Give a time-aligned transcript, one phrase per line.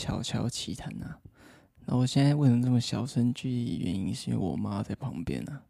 [0.00, 1.18] 悄悄奇谈呐。
[1.84, 3.34] 那我现在为什么这么小声？
[3.34, 5.60] 具体原因是因为我妈在旁边呢。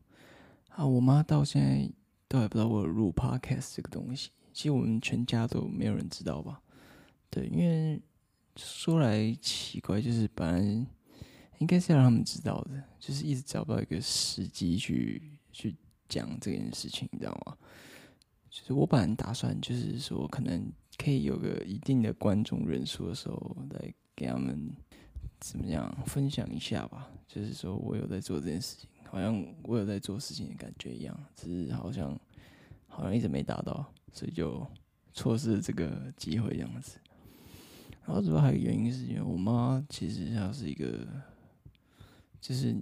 [0.68, 1.90] 啊，我妈到现在
[2.28, 4.30] 都还不知道我有录 podcast 这个东西。
[4.52, 6.62] 其实我们全家都没有人知道吧？
[7.28, 8.00] 对，因为
[8.54, 10.86] 说来奇怪，就是本来
[11.58, 15.20] 应该是要让他们知道的，就是一直找不到一个时机去
[15.50, 15.74] 去
[16.08, 17.56] 讲这件事情，你知道吗？
[18.48, 24.70] 就是我本来打算，就是说可能可以有个一定的观众人数的时候，来给他们
[25.40, 27.10] 怎么样分享一下吧。
[27.26, 32.20] 就是说我有在做这件事情，好像我有在做事情的感觉一样，只是好像
[32.86, 34.66] 好像一直没达到，所以就
[35.14, 36.98] 错失了这个机会这样子。
[38.04, 41.06] 然后主要还有一个原因是因为我妈其实她是一个，
[42.38, 42.76] 就是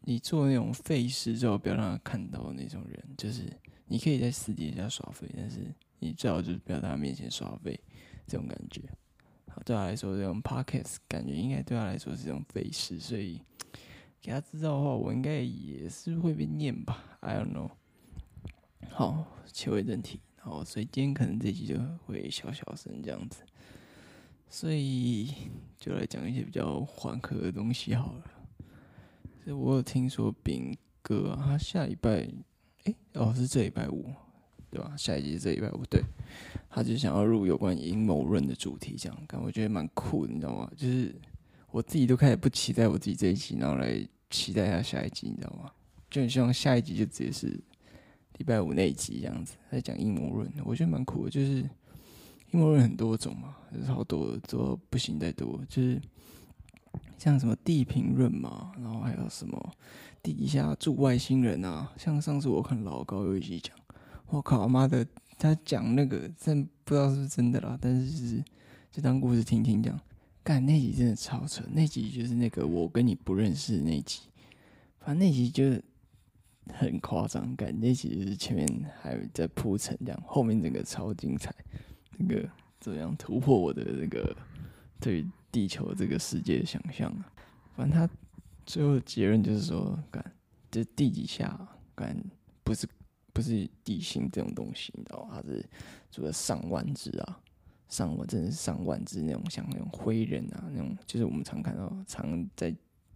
[0.00, 3.44] 你做那种费事之后不要让她看到的那种人，就是。
[3.92, 7.76] 你可以在私底下耍废，但是你最好就是不要在她面前耍废，
[8.24, 8.82] 这种感觉。
[9.64, 13.40] 对他来说，这种 podcasts 感觉应该对他来说是这种费事，所以
[14.20, 17.70] 给他知道的话，我应该也是会被念吧？I don't know。
[18.90, 20.20] 好，切回正题。
[20.36, 23.42] 然后，所以今天可能这集就会小小声这样子，
[24.48, 25.32] 所以
[25.78, 28.24] 就来讲一些比较缓和的东西好了。
[29.44, 32.26] 所以我有听说炳哥，他下礼拜。
[32.84, 34.06] 哎，哦，是这礼拜五，
[34.70, 34.94] 对吧？
[34.96, 36.02] 下一集是这礼拜五，对。
[36.68, 40.70] 他就想要录有关阴谋论的主题，这样，感我觉得蛮酷，你知道吗？
[40.76, 41.14] 就是
[41.70, 45.70] 我自己都开始不期待我自己这一集，然后来期待他下一集，你知道吗？
[46.10, 47.46] 就很希望下一集就直接是
[48.38, 51.30] 礼拜五那一集这样子，在讲阴谋论，我觉得蛮酷的。
[51.30, 51.56] 就是
[52.50, 56.00] 阴谋论很多种嘛，就是好多都不行再多，就是
[57.18, 59.72] 像什么地平论嘛，然后还有什么。
[60.22, 63.74] 地底下住外星人啊，像上次我看老高有一集讲，
[64.30, 65.06] 我靠妈的，
[65.38, 68.44] 他讲那个真不知道是不是真的啦，但是就是
[68.90, 69.98] 就当故事听听讲。
[70.42, 74.22] 干那集真的超扯，那集就是那个我跟你不认识那集，
[74.98, 75.64] 反正那集就
[76.72, 78.66] 很夸张，干那集就是前面
[79.02, 81.54] 还在铺陈这样，后面整个超精彩，
[82.16, 82.48] 那个
[82.80, 84.34] 怎样突破我的那个
[84.98, 87.32] 对地球这个世界的想象啊，
[87.76, 88.08] 反正他。
[88.66, 90.24] 最后的结论就是说，干，
[90.70, 91.58] 这地底下
[91.92, 92.16] 干
[92.62, 92.86] 不是
[93.40, 95.30] 不是地心这种东西，你知道吗？
[95.36, 95.64] 它是
[96.10, 97.40] 住了上万只啊，
[97.88, 102.74] 上万真的是上万只那种像那种灰人啊，那种就是我们常看到常在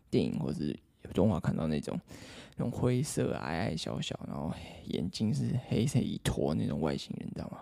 [0.09, 0.75] 电影或是
[1.13, 2.01] 动画看到那种
[2.57, 4.51] 那种灰色矮矮小小，然后
[4.87, 7.61] 眼睛是黑色一坨那种外星人，你知道吗？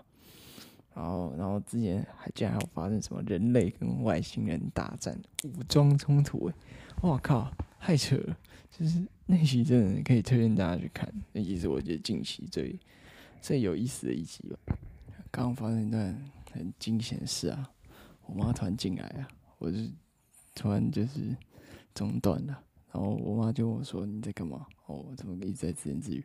[0.95, 6.53] 然后然后之前还竟然还有发生什么人类跟外星人大战武装冲突，欸，
[7.01, 7.51] 我靠！
[7.79, 8.37] 太扯了，
[8.71, 12.77] 就是那集真的可以推荐大家去看，那集是我觉得近期最
[13.41, 14.75] 最有意思的一集吧。
[15.31, 16.15] 刚发生一段
[16.51, 17.71] 很惊险的事啊，
[18.25, 19.77] 我妈突然进来啊，我就
[20.53, 21.35] 突然就是
[21.95, 26.23] 中断了，然后我妈就问我说：“你在干嘛？”哦，我怎么一直在自言自语？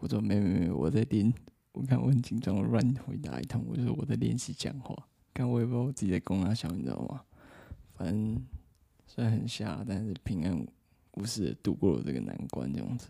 [0.00, 1.32] 我说：“没没没，我在练。”
[1.72, 4.96] 我看我很紧张，我乱回答一通，我就说我在练习讲话。
[5.32, 7.22] 看我也不知道我自己在攻哪小，你知道吗？
[7.94, 8.42] 反正
[9.06, 10.66] 虽然很瞎，但是平安无。
[11.12, 13.08] 无事的度过了这个难关，这样子。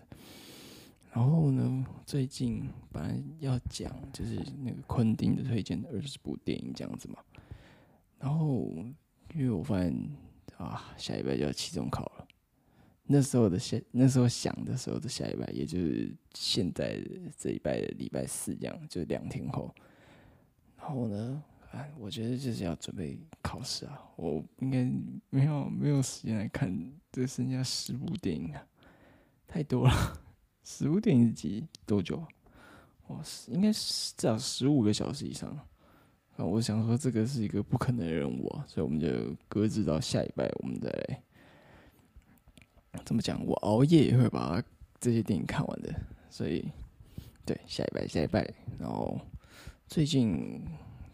[1.12, 7.18] 然后呢，最近本来要讲就是那个昆汀的推荐的二十部电影这样子嘛。
[8.18, 8.72] 然后
[9.34, 9.94] 因为我发现
[10.56, 12.26] 啊，下礼拜就要期中考了。
[13.04, 16.98] 那时候的下，那时候想的时候的下礼拜，也就是现在
[17.36, 19.74] 这礼拜的礼拜四这样，就两天后。
[20.78, 21.42] 然后呢？
[21.72, 23.98] 哎，我觉得就是要准备考试啊！
[24.16, 24.84] 我应该
[25.30, 28.62] 没有没有时间来看这剩下十部电影啊，
[29.48, 30.22] 太多了。
[30.62, 32.22] 十部电影集多久？
[33.06, 33.18] 哇，
[33.48, 35.48] 应该是至少十五个小时以上。
[36.36, 41.22] 啊，我想说这个是一个不可能的任务啊，所以我们就搁置到下礼拜，我们再来
[43.02, 43.42] 怎么讲？
[43.46, 44.62] 我熬夜也会把
[45.00, 45.90] 这些电影看完的。
[46.28, 46.70] 所以，
[47.46, 48.46] 对，下礼拜，下礼拜，
[48.78, 49.18] 然后
[49.86, 50.62] 最近。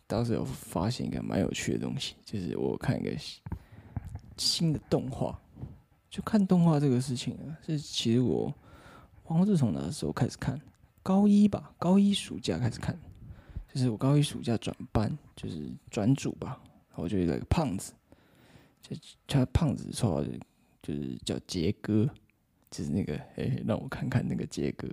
[0.08, 3.14] 倒是有发现一个蛮有趣的东西，就是我看一个
[4.38, 5.38] 新的动画，
[6.08, 8.52] 就看动画这个事情啊，是其实我
[9.26, 10.58] 忘了是从哪时候开始看，
[11.02, 12.98] 高一吧，高一暑假开始看，
[13.72, 16.58] 就是我高一暑假转班，就是转组吧，
[16.88, 17.92] 然后就遇到一个胖子，
[18.80, 18.96] 就
[19.26, 20.28] 他胖子说话
[20.82, 22.08] 就是叫杰哥，
[22.70, 24.88] 就是那个嘿嘿，让我看看那个杰哥，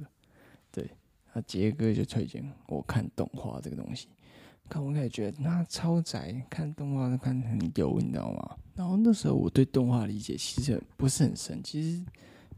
[0.73, 0.89] 对，
[1.33, 4.09] 他杰哥就推荐我看动画这个东西。
[4.67, 8.55] 看我感觉那超宅，看动画都看很油，你知道吗？
[8.75, 11.61] 然后那时候我对动画理解其实不是很深。
[11.63, 12.03] 其实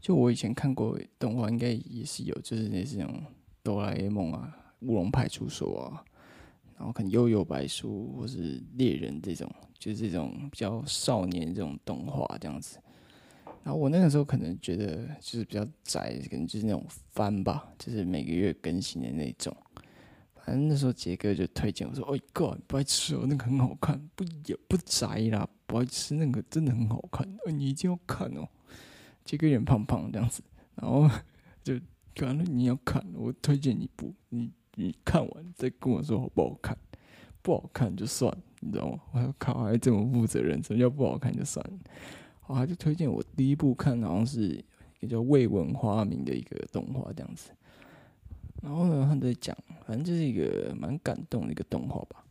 [0.00, 3.22] 就我以前看过动画，应该也是有，就是那种
[3.62, 6.02] 哆啦 A 梦啊、乌龙派出所啊，
[6.76, 12.78] 然后可能幽游白书或是猎人这种，就是这种比较少年这种动画这样子。
[13.62, 19.54] 然后我那个时候可能觉得就是比较宅，可能就是那种番吧，就是每个月更新的那种。
[20.48, 28.48] 反正那时候杰哥就推荐我说：“哎哥，不爱吃哦，那个很好看，不也不宅啦，不爱吃那个真的很好看，你一定要看哦。”
[29.26, 30.42] 杰哥有点胖胖这样子，
[30.74, 31.06] 然后
[31.62, 31.74] 就
[32.16, 34.50] 反正你要看，我推荐你部你。
[34.80, 36.78] 你看完再跟我说好不好看，
[37.42, 39.00] 不好看就算，你知道吗？
[39.12, 41.78] 我靠，还这么负责任，什么叫不好看就算了？
[42.40, 44.64] 好，他就推荐我第一部看，好像是一
[45.00, 47.50] 个叫《未闻花名》的一个动画这样子。
[48.62, 49.56] 然后呢，他在讲，
[49.86, 52.24] 反正就是一个蛮感动的一个动画吧。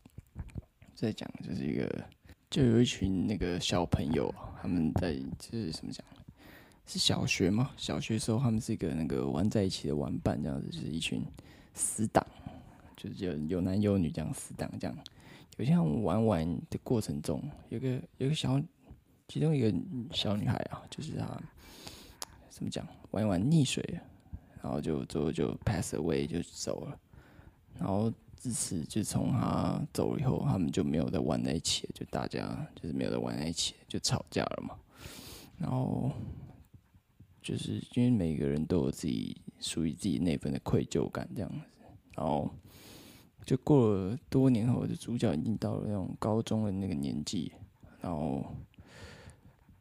[0.95, 2.05] 在讲就是一个，
[2.49, 6.05] 就有一群那个小朋友，他们在就是怎么讲？
[6.85, 7.71] 是小学吗？
[7.75, 11.21] 小学时候他们是一个那个玩在一起的玩伴，这样子就是一群。
[11.79, 12.25] 死党
[12.95, 14.97] 就是有有男有女这样死党这样，
[15.57, 17.39] 有一天我们玩玩的过程中，
[17.69, 18.59] 有个有个小，
[19.27, 19.71] 其中一个
[20.11, 21.39] 小女孩啊，就是她
[22.49, 24.01] 怎么讲，玩一玩溺水了，
[24.67, 26.99] 然后就最后就 pass away 就走了，
[27.79, 34.75] 然后自此就从他走了以后，他们就没有再玩在一起，就大家就是没有再玩在一起，就吵架了嘛，
[35.57, 36.11] 然后
[37.41, 39.41] 就是因为每个人都有自己。
[39.59, 41.57] 属于自己那份的愧疚感，这样子，
[42.13, 42.47] 然后
[43.43, 47.51] 就过了多年后，的主角已经到了那种高中的那个年纪，
[47.99, 48.45] 然后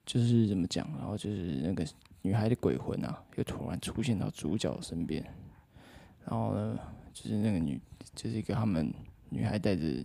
[0.07, 1.87] 就是怎么讲，然后就是那个
[2.27, 5.25] 女孩的鬼魂啊，又突然出现到主角身边，
[6.25, 6.77] 然后呢，
[7.13, 7.81] 就是那个女，
[8.17, 8.93] 就是一个他们
[9.29, 10.05] 女孩带着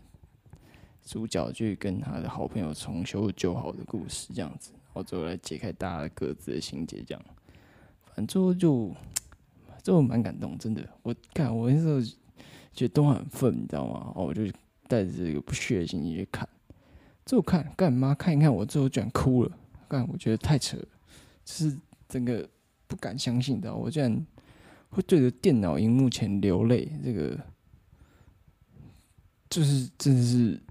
[1.03, 7.25] 主角去跟他的好朋友重修旧好的故事，这样子，然后最后来解开大家各自的心结，这样，
[8.05, 8.93] 反正最后就。
[9.83, 10.87] 最后蛮感动，真的。
[11.01, 11.99] 我看我那时候
[12.71, 14.13] 觉得都很愤，你知道吗？
[14.13, 14.43] 哦，我就
[14.87, 16.47] 带着这个不屑的心情去看。
[17.25, 18.13] 最后看干嘛？
[18.13, 19.51] 看一看，我最后居然哭了。
[19.87, 20.85] 干，我觉得太扯了，
[21.43, 21.75] 就是
[22.11, 22.47] 整个
[22.85, 24.27] 不敢相信，你知道，我竟然
[24.89, 26.91] 会对着电脑荧幕前流泪。
[27.03, 27.39] 这个
[29.49, 30.61] 就是真的是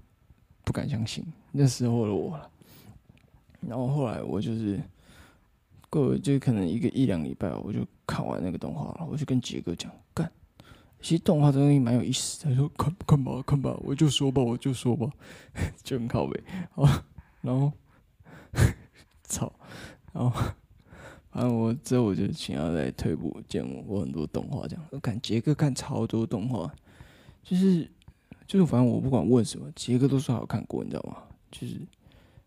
[0.63, 2.49] 不敢相信那时候的我了。
[3.61, 4.79] 然后后来我就是。
[5.93, 9.05] 过了就可能一个一两礼拜，我就看完那个动画了。
[9.11, 10.31] 我就跟杰哥讲，干，
[11.01, 12.41] 其实动画这东西蛮有意思。
[12.41, 15.11] 他说看看吧，看吧，我就说吧，我就说吧，
[15.83, 16.41] 就很靠北。
[16.75, 17.05] 啊，
[17.43, 17.73] 然后
[19.23, 19.51] 操，
[20.13, 20.41] 然后
[21.41, 24.85] 反正我之后我就请他来推播见我我很多动画这样。
[24.91, 26.71] 我看杰哥看超多动画，
[27.41, 27.89] 就是
[28.45, 31.17] 就是反正我不管问什么，杰哥都说好看过，你知道吗？
[31.49, 31.77] 就是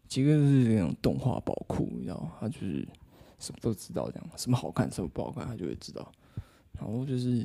[0.07, 2.33] 杰哥就是那种动画宝库，你知道吗？
[2.41, 2.87] 他就是。
[3.41, 6.11] 什么都知道，这样什么好看，什么不好看，他就会知道。
[6.79, 7.45] 然后就是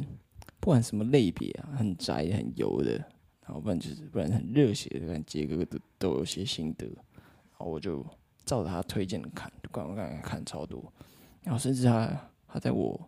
[0.57, 2.91] 不管什么类别啊，很宅、很油的，
[3.41, 6.85] 然后不然就是不然很热血的，看杰哥都都有些心得。
[6.85, 8.05] 然后我就
[8.45, 10.81] 照着他推荐的看，观我看看超多。
[11.43, 12.99] 然后甚至他他在我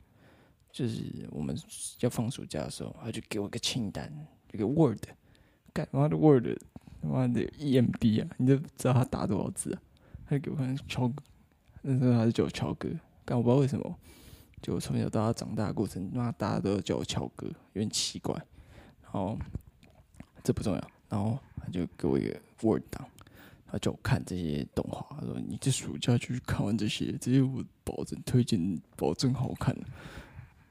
[0.71, 1.57] 就是我们
[1.99, 4.11] 要放暑假的时候，他就给我一个清单，
[4.53, 5.03] 一个 Word，
[5.73, 6.47] 干嘛的 Word，
[7.01, 9.81] 他妈的 EMB 啊，你就知道他打多少字啊？
[10.25, 11.11] 他就给我看超。
[11.83, 12.89] 那时候他是叫我乔哥，
[13.25, 13.95] 但我不知道为什么，
[14.61, 18.35] 就从小到大长大的过程，那大家都叫我乔哥，有点奇怪。
[19.01, 19.35] 然后
[20.43, 23.05] 这不重要，然后他就给我一个 Word 档，
[23.71, 29.75] 他叫我看这些动画，他说你这暑假就去看完这些，这些我保证推荐，保证好看。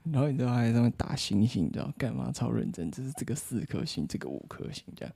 [0.04, 2.30] 然后你知道他还在上面打星星，你知道干嘛？
[2.32, 5.14] 超认真，这是这个四颗星，这个五颗星这样。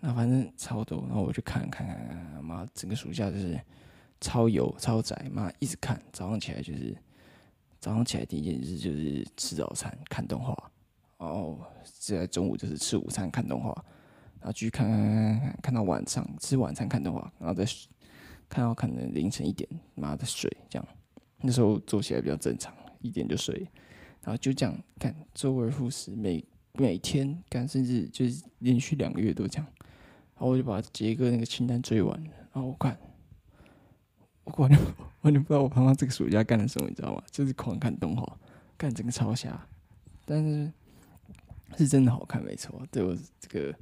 [0.00, 3.60] 那反正超多，然后我就看看看看，妈，整个暑假就是。
[4.20, 6.92] 超油超宅，妈一直看，早上起来就是
[7.78, 10.52] 早上起来第一件事就是吃早餐看动画，
[11.18, 13.72] 然后现在中午就是吃午餐看动画，
[14.40, 17.64] 然后继续看看看看看到晚上吃晚餐看动画，然后再
[18.48, 20.88] 看到可能凌晨一点，妈的睡这样，
[21.42, 23.68] 那时候做起来比较正常，一点就睡，
[24.22, 29.66] 然后就这样看周而复始，每每天干，甚至就是连续两个月都这样，
[30.34, 32.98] 然后我就把杰哥那个清单追完，然后我看。
[34.44, 34.80] 我完全
[35.20, 37.22] 完全不知道我刚刚这个暑假干了什么，你知道吗？
[37.30, 38.38] 就是狂看动画，
[38.78, 39.68] 干整个超瞎，
[40.24, 40.72] 但是
[41.76, 43.78] 是真的好看，没错，对我这个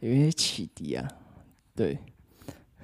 [0.00, 1.08] 有一些启迪啊。
[1.74, 1.98] 对，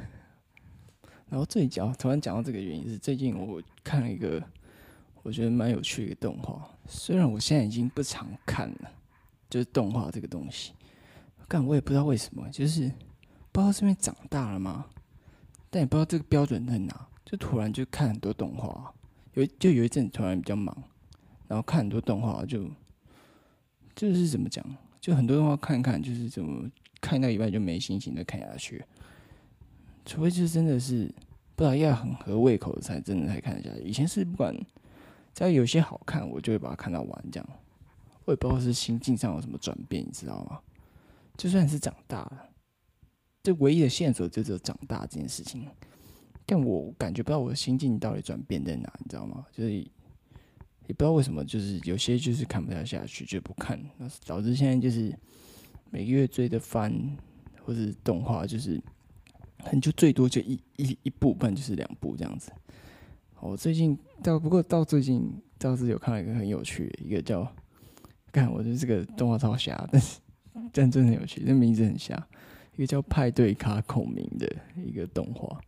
[1.28, 4.42] 然后最讲突然讲到这个原因是，最近我看了一个
[5.22, 8.90] 我觉得蛮有趣的一个动画，虽然我现在已经不常看了，
[9.50, 10.72] 就是动画这个东西，
[11.48, 12.88] 但我也不知道为什么，就是
[13.52, 14.86] 不知道是因为长大了吗？
[15.68, 18.94] 但也不知道这个标准在哪，就突然就看很多动画，
[19.34, 20.74] 有就有一阵突然比较忙，
[21.48, 22.70] 然后看很多动画，就
[23.94, 24.64] 就是怎么讲，
[25.00, 26.70] 就很多动画看看，就是怎么
[27.06, 28.84] 看到一半就没心情再看下去，
[30.04, 31.04] 除非就是真的是
[31.54, 33.82] 不知道要很合胃口才真的才看得下去。
[33.82, 34.52] 以前是不管
[35.32, 37.48] 只要有些好看，我就会把它看到完这样。
[38.24, 40.58] 我也不知道是心境上有什么转变，你知道吗？
[41.36, 42.48] 就算是长大了，
[43.44, 45.64] 这唯一的线索就只有长大这件事情。
[46.44, 49.46] 但我感觉不到我的心境到底转变在哪，你知道吗？
[49.52, 49.88] 就是也
[50.88, 53.80] 不知道为什么，就是有些就是看不太下去就不看，
[54.26, 55.16] 导致现在就是
[55.90, 57.16] 每个月追的番
[57.62, 58.80] 或是动画，就是
[59.58, 62.52] 可能就最多就一一一部，不然就是两部这样子。
[63.40, 67.46] 我最近到不过到最近倒是有看到一个很有趣的，一个叫。
[68.32, 70.20] 看，我觉得这个动画超瞎，但是
[70.70, 72.14] 但真的很有趣，这名字很瞎。
[72.74, 75.58] 一个叫派对卡孔明的一个动画，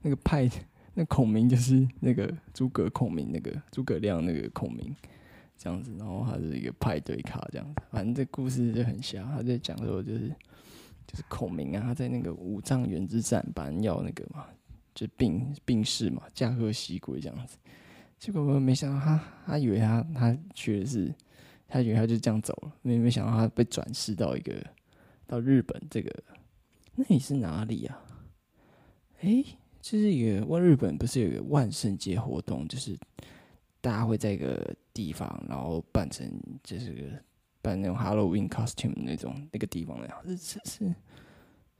[0.00, 0.50] 那个派
[0.94, 4.92] 那孔明就是那个诸葛孔明，那个诸葛亮那个孔明
[5.62, 7.82] 这样子，然后他是一个派对卡这样子。
[7.90, 10.28] 反正这故事就很瞎，他在讲说就是
[11.06, 14.46] 就是孔明啊，他在那个五丈原之战，把人要那个嘛，
[14.94, 17.56] 就病病逝嘛，驾鹤西归这样子。
[18.18, 21.14] 结果我没想到他他以为他他去的是。
[21.74, 24.52] 他以为他就这样走了，没没想到他被转世到一个
[25.26, 26.12] 到日本这个，
[26.94, 27.98] 那里是哪里啊？
[29.22, 29.42] 诶，
[29.80, 32.94] 就是一个万日本不是有个万圣节活动，就是
[33.82, 36.26] 大家会在一个地方，然后扮成
[36.62, 37.02] 就是个
[37.60, 40.94] 扮那种 Halloween costume 那种那个地方的样，是是是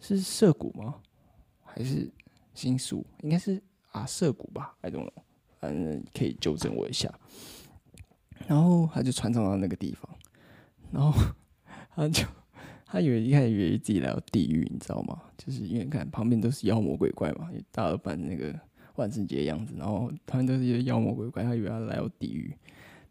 [0.01, 0.97] 是涩谷吗？
[1.63, 2.11] 还是
[2.53, 3.07] 新宿？
[3.23, 5.23] 应该是啊涩谷吧？I don't know，
[5.61, 7.09] 反正可以纠正我一下。
[8.49, 10.11] 然后他就传送到那个地方，
[10.91, 11.13] 然后
[11.95, 12.27] 他就
[12.85, 15.23] 他以为一开始以为自己来到地狱，你知道吗？
[15.39, 18.53] 就是因为看旁边都是妖魔鬼怪嘛，大家都扮那个
[18.97, 22.55] 万圣节的样子，然后他们都是一些妖魔鬼怪，他以为他来到地狱，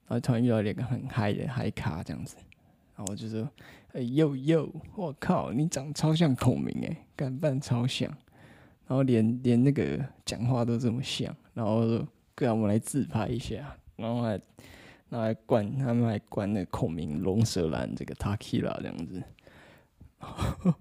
[0.08, 2.36] 然后突然遇到两个很嗨的嗨咖这样子，
[2.96, 3.50] 然后就说
[3.94, 8.10] ：“哎呦呦，我靠，你长超像孔明哎，干扮超像，
[8.88, 12.08] 然后连连那个讲话都这么像，然后说，
[12.38, 14.40] 让我们来自拍一下，然后还。”
[15.14, 19.22] 拿来灌，他们还灌那个孔明龙舌兰这个 Tequila 这样子，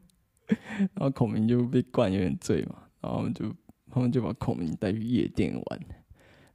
[0.46, 3.52] 然后孔明就被灌有点醉嘛，然后就
[3.90, 5.80] 他们就把孔明带去夜店玩，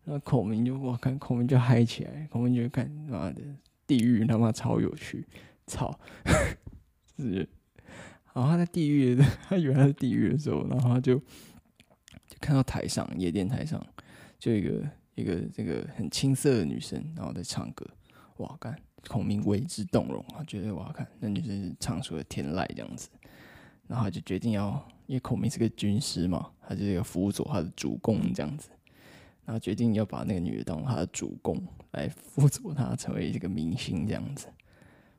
[0.03, 3.41] 然后孔明就我看孔明就嗨起来，孔明就看妈的
[3.85, 5.25] 地狱他妈超有趣，
[5.67, 5.99] 操，
[7.17, 7.47] 是，
[8.33, 9.15] 然后他在地狱，
[9.47, 13.85] 他以为他是地狱的时候，然后他就就看到台上夜店台上
[14.39, 14.83] 就一个。
[15.15, 17.89] 一个这个很青涩的女生，然后在唱歌，
[18.35, 18.77] 哇，看
[19.07, 23.07] 孔明为之动容啊，觉得哇，看那女生唱出了天籁这样子，
[23.87, 28.69] 然后就决定要，因为孔明是个军师嘛，他就要辅佐他的主公这样子，
[29.45, 31.61] 然后决定要把那个女的当他的主公
[31.91, 34.47] 来辅佐他成为这个明星这样子，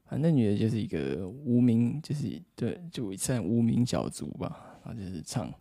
[0.04, 5.52] 反正那女的就是一个无名，就是对，就算无名小卒吧，然后就是唱，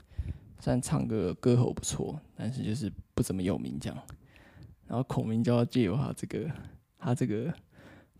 [0.59, 3.97] 虽然唱歌歌喉不错，但是就是不怎么有名这样。
[4.87, 6.51] 然后孔明就要借由他这个，
[6.99, 7.51] 他这个，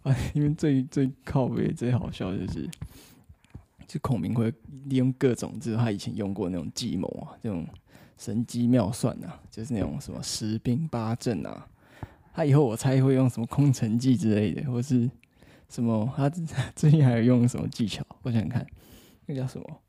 [0.02, 2.68] 反正，因为最最靠北、最好笑就是，
[3.88, 4.54] 就孔明会
[4.86, 7.66] 利用各种，就是他以前用过那种计谋啊，这种
[8.18, 11.68] 神机妙算啊，就是那种什么十兵八阵啊，
[12.34, 15.10] 他以后我猜会用什么空城计之类的，或是
[15.70, 16.30] 什么，他
[16.76, 18.06] 最近还有用什么技巧？
[18.22, 18.66] 我想想看，
[19.26, 19.82] 那叫什么？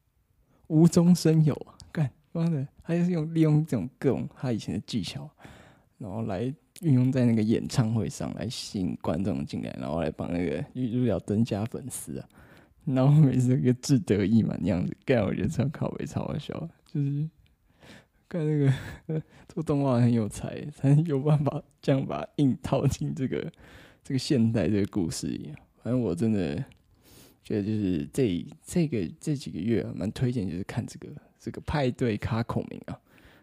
[0.68, 1.74] 无中生有啊！
[1.92, 5.28] 干妈的，他就是用利用这种各种他以前的技巧，
[5.98, 6.54] 然后来。
[6.82, 12.28] 运用在那个演唱会上来吸引观众进来，然后来帮那个女主角增加粉丝啊，
[12.86, 17.28] 然后每次都一个志得意满那样子，干我觉得超靠北超好笑，就是
[18.28, 18.56] 看那
[19.06, 23.52] 个 做动画很有才，才有办法这样把硬套进这个
[24.02, 25.52] 这个现代这个故事里。
[25.82, 26.56] 反正我真的
[27.44, 32.98] 觉得就是这这个这几个月，蛮推荐就是看这个这个派对卡孔明啊，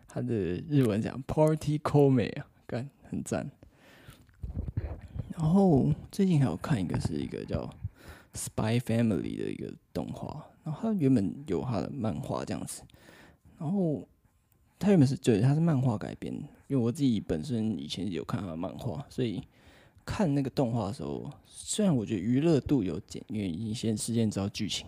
[0.08, 0.36] 他的
[0.70, 2.90] 日文讲 Party Kome 啊，干。
[3.14, 3.48] 很赞，
[5.38, 7.62] 然后最近还有看一个是一个叫
[8.34, 12.82] 《Spy Family》的一个动画，然后它原本有它的漫画这样子，
[13.58, 14.08] 然后
[14.80, 16.34] 它原本是对，它是漫画改编，
[16.68, 19.42] 因为我自己本身以前有看它的漫画，所以
[20.06, 24.88] 看那个动画的时候，虽然我觉得娱乐度有减，因为一些时间知道剧情，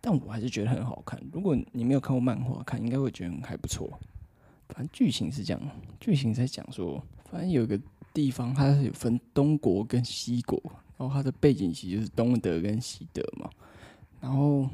[0.00, 1.22] 但我还是觉得很好看。
[1.32, 3.88] 如果你没有看过漫画，看应该会觉得还不错。
[4.68, 5.60] 反正剧情是这样，
[6.00, 7.02] 剧情在讲说。
[7.30, 7.80] 反正有一个
[8.12, 10.60] 地方，它是有分东国跟西国，
[11.02, 13.50] 然后它的背景其实就是东德跟西德嘛。
[14.20, 14.68] 然后，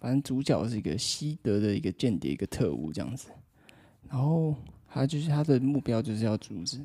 [0.00, 3.28] 反正主角是一个西德的一个间谍，一个特务这样子。
[4.08, 4.54] 然后
[4.88, 6.80] 他就是他的目标就是要阻止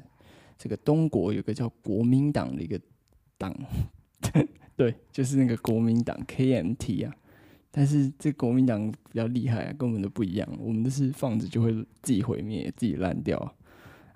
[0.57, 2.77] 这个东国有个叫国民党的一个
[3.37, 3.55] 党，
[4.75, 7.15] 对，就是那个国民党 KMT 啊，
[7.71, 10.49] 但是这国民党比较厉害啊，跟我们的不一样。
[10.59, 11.71] 我们的是放着就会
[12.01, 13.37] 自己毁灭、自己烂掉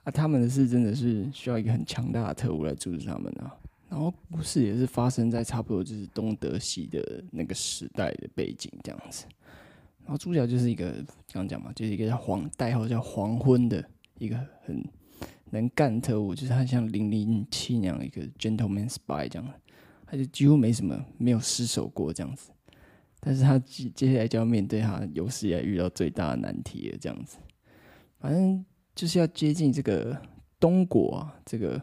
[0.03, 3.55] 啊，他们的是真的是需要一个很强大的特务来阻止他们啊。
[3.89, 9.25] 然后故事也是发生在差不多就是东德系的那个时代的背景这样子。
[10.03, 10.91] 然后主角就是一个
[11.31, 13.83] 刚刚讲嘛，就是一个叫黄代号叫黄昏的
[14.17, 14.83] 一个很
[15.51, 19.53] 能干特务，就是他像零零七那样一个 gentleman spy 这样，
[20.05, 22.51] 他就几乎没什么没有失手过这样子。
[23.19, 27.37] 但是他接接下来就要面对他有史以来遇到最大的难题了，这样子。
[28.19, 28.63] 反正
[28.95, 30.15] 就是要接近这个
[30.59, 31.81] 东国啊，这个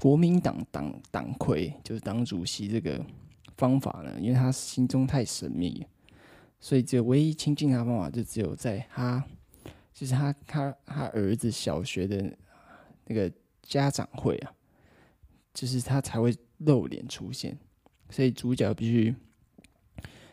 [0.00, 3.04] 国民党党党魁就是党主席这个
[3.56, 5.86] 方法呢，因为他心中太神秘，
[6.60, 9.24] 所以只有唯一亲近他的方法，就只有在他
[9.92, 12.36] 就是他他他儿子小学的
[13.06, 14.52] 那个家长会啊，
[15.54, 17.58] 就是他才会露脸出现，
[18.10, 19.14] 所以主角必须。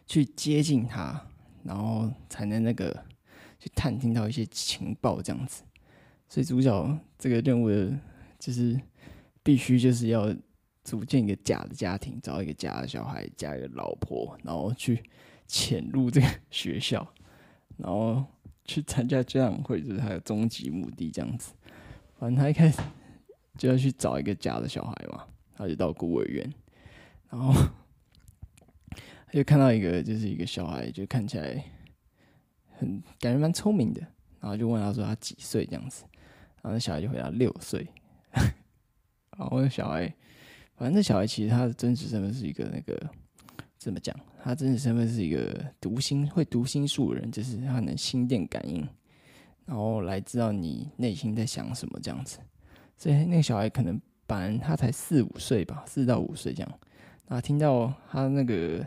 [0.07, 1.19] 去接近他，
[1.63, 2.95] 然后才能那个
[3.57, 5.63] 去探听到一些情报这样子。
[6.29, 7.91] 所以主角这个任务的
[8.37, 8.79] 就是
[9.45, 10.35] 必须就是要
[10.83, 15.01] 组建一个假的家庭，找一个假的小孩，加一个老婆，然后去
[15.47, 17.07] 潜入这个学校，
[17.77, 18.25] 然后
[18.65, 21.53] 去参加家长会，就是他的终极目的这样子。
[22.19, 22.81] 反正他一开始
[23.57, 25.25] 就要去找一个假的小孩嘛，
[25.55, 26.53] 他就到孤儿院，
[27.29, 27.53] 然后。
[29.33, 31.61] 就看到一个，就是一个小孩，就看起来
[32.77, 33.99] 很感觉蛮聪明的，
[34.39, 36.05] 然后就问他说他几岁这样子，
[36.61, 37.85] 然后那小孩就回答六岁，
[39.37, 40.07] 然后那小孩，
[40.75, 43.09] 反正那小孩其实他的真实身份是一个那个
[43.77, 44.15] 怎么讲？
[44.43, 48.87] 他真实身份是一个读心会读心术的人，就是他能心电感应，
[49.65, 52.39] 然后来知道你内心在想什么这样子。
[52.97, 56.79] 所以那个小孩可能本来他才四五岁吧，四到五岁这样，
[57.27, 58.85] 那听到他那个。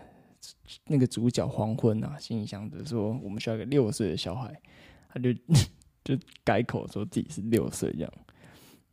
[0.86, 4.56] 那个主角黄昏啊，心里想着说，我们需要一个六岁的小孩，
[5.08, 5.32] 他就
[6.04, 8.12] 就改口说自己是六岁这样。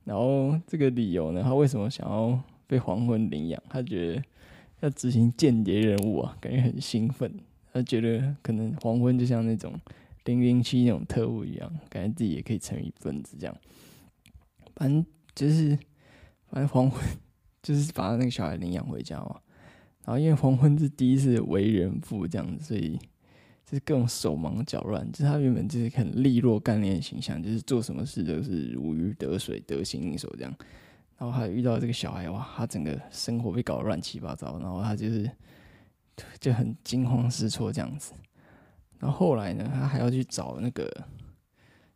[0.06, 3.62] 然后这个理由呢，他为什么想要被黄昏领养？
[3.68, 4.24] 他觉得
[4.80, 7.30] 要执行间谍任务啊，感觉很兴奋。
[7.74, 9.74] 他觉得可能黄昏就像那种
[10.24, 13.58] 零零七那种特务一样，感觉自己也可以成为一份子这样。
[14.76, 15.78] 反正就是，
[16.50, 17.02] 反正黄昏
[17.62, 19.40] 就是把他那个小孩领养回家嘛。
[20.06, 23.00] 然后因为黄昏是第一次为人父这样子，所以
[23.66, 25.10] 就是各种手忙脚乱。
[25.12, 30.56] 就是他原本就是很利落干练的形象，就是做什么事都是如鱼得水、得心应手这样。
[31.18, 35.30] 然后还遇到这个小孩，哇，他整个生活被搞得乱七八糟，然后他就是
[36.40, 38.14] 就很惊慌失措这样子。
[39.00, 40.90] 然后后来呢，他还要去找那个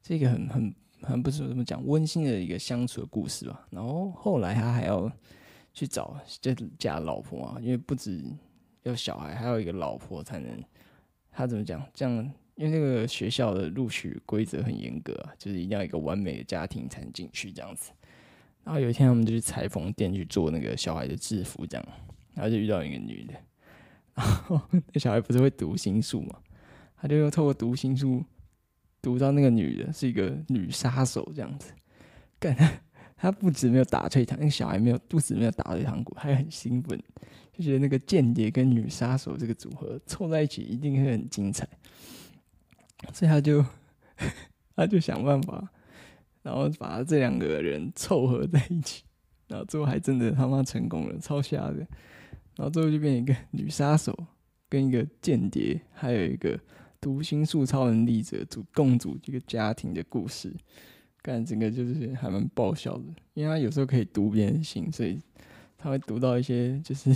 [0.01, 3.65] 这个很很很不是怎么讲温馨的一个相处的故事吧。
[3.69, 5.11] 然后后来他还要。
[5.71, 8.21] 去找这假老婆啊，因为不止
[8.83, 10.61] 有小孩，还有一个老婆才能。
[11.39, 11.81] 他怎么讲？
[11.93, 12.13] 这样，
[12.55, 17.91] 因为那个学校的录取规则很严格啊，就是一定要一个完美的家庭才能进去这样子。
[18.65, 21.87] 然后有一天，他们就去裁缝店去做那个小孩的制服，这样，
[22.33, 23.33] 然后就遇到一个女的。
[24.15, 26.35] 然后那小孩不是会读心术嘛？
[26.97, 28.21] 他就又透过读心术
[29.01, 31.71] 读到那个女的是一个女杀手，这样子
[32.37, 32.53] 干。
[33.15, 37.01] 他不止没有打退堂，那个小孩没有不止没有打退堂鼓，还很兴奋，
[37.59, 41.67] 就觉得那个间谍跟女杀手这个组合凑在一起一定会很精彩，
[43.11, 43.65] 所以他就
[44.77, 45.69] 他就想办法，
[46.41, 49.03] 然后把这两个人凑合在一起，
[49.49, 51.85] 然后最后还真的他妈成功了，超吓人，
[52.55, 54.17] 然后最后就变一个女杀手
[54.69, 56.57] 跟一个间谍，还有一个
[57.01, 60.55] 读心术超能力者组共组这个家庭的故事。
[61.21, 65.19] 干整个就是还蛮爆笑的，因为他有时候可以读别人心，所以
[65.77, 67.13] 他会读到一些就是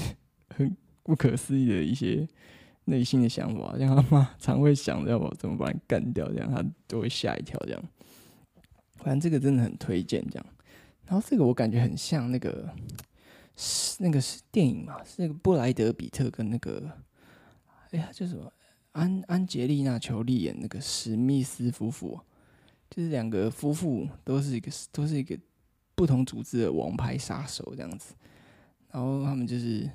[0.55, 2.27] 很 不可思议的一些
[2.85, 7.83] 内心的想法，像他妈 常会想着要我怎么把你干掉，这样他都会吓一跳这样。
[8.95, 10.45] 反正这个真的很推荐这样。
[11.05, 12.69] 然后这个我感觉很像那个
[13.55, 16.89] 是那个是电影嘛，是那个布莱德彼特跟那个
[17.91, 18.51] 哎呀叫什么
[18.93, 22.19] 安安洁丽娜裘莉演那个史密斯夫妇。
[22.89, 25.35] 就是两个夫妇都是一个都是一个
[25.95, 28.13] 不同组织的王牌杀手这样子，
[28.91, 29.89] 然后他们就是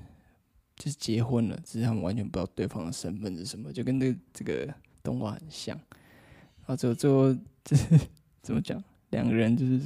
[0.79, 5.77] 就是结婚了，只是他们完全不知道对方的身份是什么，就跟这个这个动画很像。
[5.77, 8.01] 然后最后最后就是
[8.41, 9.81] 怎么讲，两个人就是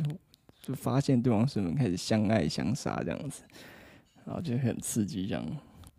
[0.61, 3.42] 就发现对方身份，开始相爱相杀这样子，
[4.24, 5.44] 然后就很刺激这样，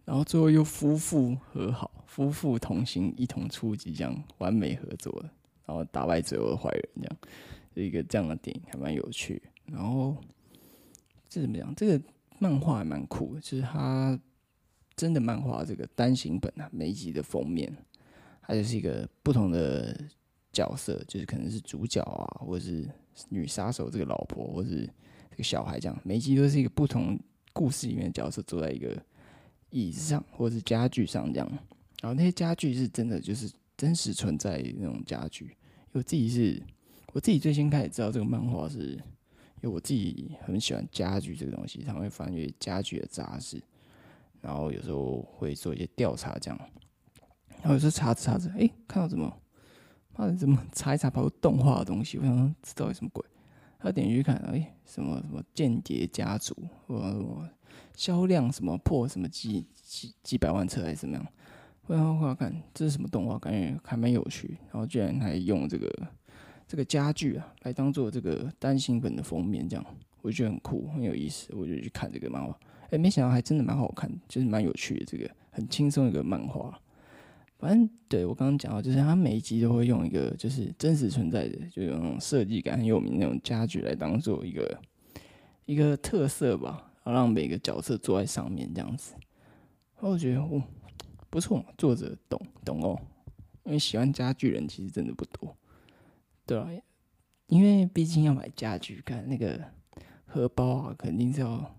[0.06, 5.24] 然后最后又夫妇和好，夫妇同行，一同出击，这样完美合作。
[5.66, 7.18] 然后打败所有的坏人，这样，
[7.74, 9.42] 就一个这样的电影还蛮有趣。
[9.66, 10.14] 然后
[11.30, 11.74] 这怎么讲？
[11.74, 12.06] 这个
[12.38, 14.20] 漫画还蛮酷的，就是他
[14.96, 17.76] 真的漫画这个单行本啊，每一集的封面，
[18.42, 19.98] 它就是一个不同的
[20.52, 22.88] 角色，就是可能是主角啊，或者是
[23.30, 24.90] 女杀手这个老婆，或者是
[25.32, 27.20] 这个小孩这样，每一集都是一个不同
[27.54, 28.96] 故事里面的角色坐在一个
[29.70, 31.48] 椅子上或者是家具上这样，
[32.02, 35.56] 然后那些家具是真的就是真实存在的那种家具。
[35.92, 36.62] 我自己是，
[37.14, 39.00] 我自己最先开始知道这个漫画是。
[39.62, 43.64] 因为我自己很喜欢家具这个东西，常会翻阅家具的杂志，
[44.44, 46.60] 然后有时候会做一些调查，这样。
[47.62, 49.36] 然后有时候查着查着，哎，看到什么，
[50.16, 52.20] 妈的，怎么查一查跑出动画的东西？
[52.20, 53.26] 我想说这到底什么鬼？
[53.80, 57.50] 他点进去看，哎，什么什么间谍家族，或者什么
[57.96, 61.26] 销量什么破什么几几几百万册还是怎么样？
[61.88, 64.58] 然后我看这是什么动画，感觉还蛮有趣。
[64.72, 65.90] 然后居然还用这个。
[66.66, 69.86] 这个家具啊，来当做这个单行本的封面，这样
[70.22, 71.54] 我觉得很酷，很有意思。
[71.54, 72.58] 我就去看这个漫画，
[72.94, 75.06] 哎，没想到还真的蛮好看，就是蛮有趣的。
[75.06, 76.80] 这个很轻松一个漫画，
[77.58, 84.80] 反正对我刚刚讲到，就是它每一集都会用一个就是真实存在的，就用设计感很有名那种家具来当做一个
[85.66, 89.16] 一个特色吧，然后让每个角色坐在上面这样子。
[89.96, 90.62] 然后我觉得哦，
[91.32, 93.02] 不错，作者懂懂哦，
[93.64, 95.58] 因为喜欢家具人其实真的不多。
[96.46, 96.70] 对啊，
[97.48, 99.60] 因为毕竟要买家具，看那个
[100.28, 101.76] 荷包啊，肯定是要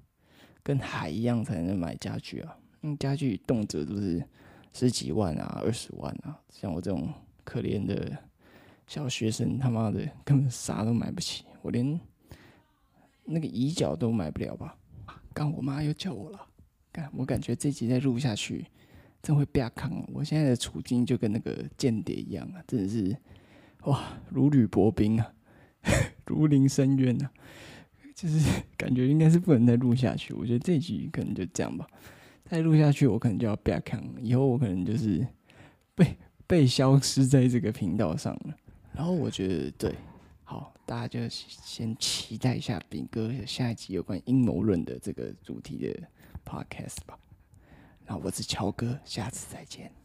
[0.64, 2.56] 跟海一样才能买家具啊。
[2.82, 4.26] 嗯，家具动辄都是
[4.72, 7.08] 十几万啊、二十万啊，像我这种
[7.44, 8.10] 可怜的
[8.88, 12.00] 小学生，他妈的根本啥都买不起，我连
[13.24, 14.76] 那个椅脚都买不了吧？
[15.32, 16.46] 刚我妈又叫我了，
[16.90, 18.66] 干，我感觉这集再录下去，
[19.22, 20.04] 真会被坑。
[20.12, 23.16] 我现在的处境就跟那个间谍一样啊，真的是。
[23.84, 25.34] 哇，如履薄冰啊，
[26.24, 27.30] 如临深渊啊，
[28.14, 28.38] 就是
[28.78, 30.32] 感觉应该是不能再录下去。
[30.34, 31.86] 我觉得这集可能就这样吧，
[32.44, 35.26] 再录下去我可能就要变康，以后我可能就是
[35.94, 38.54] 被被消失在这个频道上了。
[38.92, 39.94] 然后我觉得对，
[40.44, 46.08] 好，大家就先期待一下炳哥下一集有关阴谋论的这个主题的
[46.44, 47.18] podcast 吧。
[48.06, 50.03] 那我是乔哥，下次再见。